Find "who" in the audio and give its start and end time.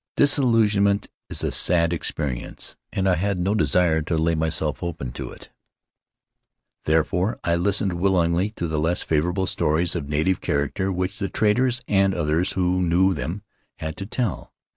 12.53-12.81